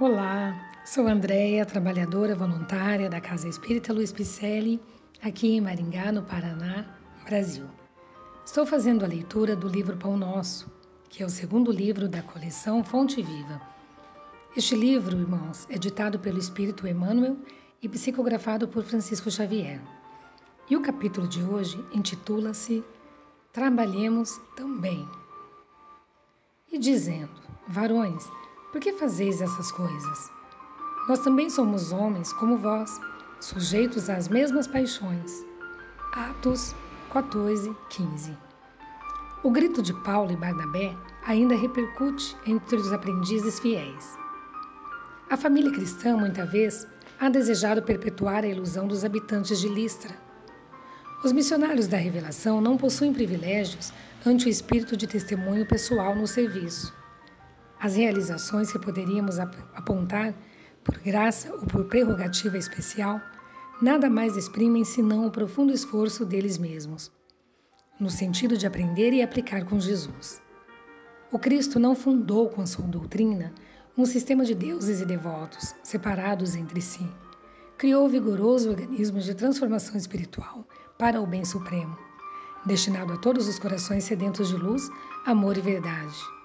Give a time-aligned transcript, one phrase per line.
[0.00, 4.80] Olá, sou Andréia, trabalhadora voluntária da Casa Espírita Luiz Picelli,
[5.20, 6.86] aqui em Maringá, no Paraná,
[7.24, 7.66] Brasil.
[8.46, 10.70] Estou fazendo a leitura do livro Pão Nosso,
[11.08, 13.60] que é o segundo livro da coleção Fonte Viva.
[14.56, 17.36] Este livro, irmãos, é ditado pelo Espírito Emmanuel
[17.82, 19.80] e psicografado por Francisco Xavier.
[20.70, 22.84] E o capítulo de hoje intitula-se
[23.52, 25.04] Trabalhemos também.
[26.70, 28.30] E dizendo: Varões,
[28.78, 30.30] por que fazeis essas coisas?
[31.08, 33.00] Nós também somos homens como vós,
[33.40, 35.44] sujeitos às mesmas paixões.
[36.12, 36.76] Atos
[37.12, 38.38] 14, 15.
[39.42, 40.96] O grito de Paulo e Barnabé
[41.26, 44.16] ainda repercute entre os aprendizes fiéis.
[45.28, 46.86] A família cristã, muita vez,
[47.18, 50.14] ha desejado perpetuar a ilusão dos habitantes de Listra.
[51.24, 53.92] Os missionários da revelação não possuem privilégios
[54.24, 56.96] ante o espírito de testemunho pessoal no serviço.
[57.80, 60.34] As realizações que poderíamos apontar,
[60.82, 63.20] por graça ou por prerrogativa especial,
[63.80, 67.12] nada mais exprimem senão o profundo esforço deles mesmos,
[68.00, 70.42] no sentido de aprender e aplicar com Jesus.
[71.30, 73.52] O Cristo não fundou com a sua doutrina
[73.96, 77.06] um sistema de deuses e devotos separados entre si.
[77.76, 80.66] Criou vigoroso organismo de transformação espiritual
[80.98, 81.96] para o bem supremo,
[82.66, 84.88] destinado a todos os corações sedentos de luz,
[85.26, 86.37] amor e verdade.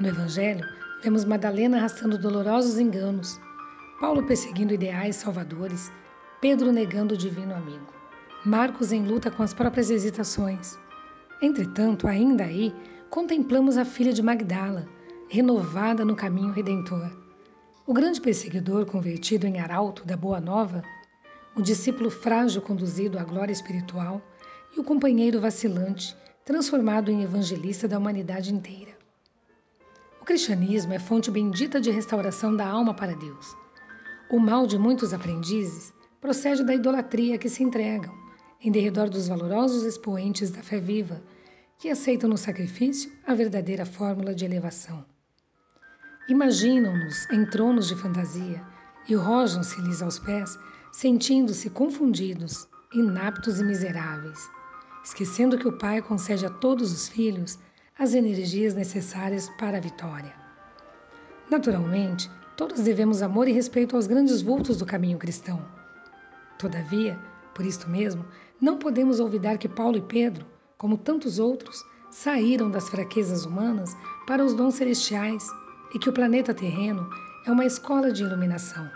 [0.00, 0.66] No Evangelho,
[1.02, 3.38] vemos Madalena arrastando dolorosos enganos,
[4.00, 5.92] Paulo perseguindo ideais salvadores,
[6.40, 7.92] Pedro negando o divino amigo,
[8.44, 10.78] Marcos em luta com as próprias hesitações.
[11.42, 12.74] Entretanto, ainda aí,
[13.10, 14.88] contemplamos a filha de Magdala,
[15.28, 17.10] renovada no caminho redentor.
[17.86, 20.82] O grande perseguidor convertido em arauto da Boa Nova,
[21.54, 24.22] o discípulo frágil conduzido à glória espiritual
[24.74, 28.91] e o companheiro vacilante transformado em evangelista da humanidade inteira.
[30.32, 33.54] O cristianismo é fonte bendita de restauração da alma para Deus.
[34.30, 35.92] O mal de muitos aprendizes
[36.22, 38.14] procede da idolatria que se entregam
[38.58, 41.22] em derredor dos valorosos expoentes da fé viva,
[41.78, 45.04] que aceitam no sacrifício a verdadeira fórmula de elevação.
[46.26, 48.64] Imaginam-nos em tronos de fantasia
[49.06, 50.58] e rojam-se-lhes aos pés,
[50.92, 54.48] sentindo-se confundidos, inaptos e miseráveis,
[55.04, 57.58] esquecendo que o Pai concede a todos os filhos
[58.02, 60.34] as energias necessárias para a vitória.
[61.48, 65.64] Naturalmente, todos devemos amor e respeito aos grandes vultos do caminho cristão.
[66.58, 67.16] Todavia,
[67.54, 68.24] por isto mesmo,
[68.60, 70.44] não podemos olvidar que Paulo e Pedro,
[70.76, 73.96] como tantos outros, saíram das fraquezas humanas
[74.26, 75.46] para os dons celestiais
[75.94, 77.08] e que o planeta terreno
[77.46, 78.90] é uma escola de iluminação,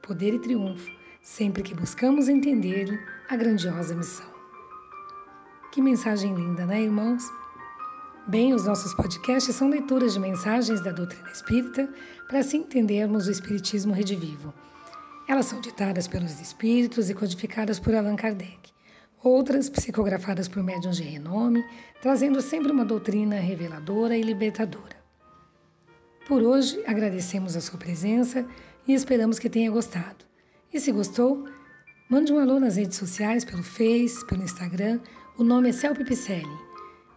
[0.00, 2.98] poder e triunfo, sempre que buscamos entender
[3.28, 4.32] a grandiosa missão.
[5.70, 7.22] Que mensagem linda, né, irmãos?
[8.28, 11.88] Bem, os nossos podcasts são leituras de mensagens da doutrina espírita
[12.26, 14.52] para assim entendermos o Espiritismo redivivo.
[15.26, 18.70] Elas são ditadas pelos espíritos e codificadas por Allan Kardec.
[19.24, 21.64] Outras, psicografadas por médiuns de renome,
[22.02, 24.98] trazendo sempre uma doutrina reveladora e libertadora.
[26.26, 28.46] Por hoje, agradecemos a sua presença
[28.86, 30.26] e esperamos que tenha gostado.
[30.70, 31.46] E se gostou,
[32.10, 35.00] mande um alô nas redes sociais, pelo Face, pelo Instagram.
[35.38, 36.67] O nome é Celpe Picelli.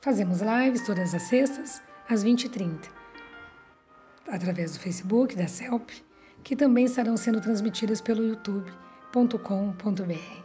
[0.00, 2.88] Fazemos lives todas as sextas, às 20h30,
[4.28, 5.90] através do Facebook da CELP,
[6.44, 10.44] que também estarão sendo transmitidas pelo youtube.com.br.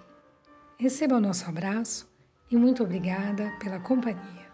[0.79, 2.09] Receba o nosso abraço
[2.49, 4.44] e muito obrigada pela companhia.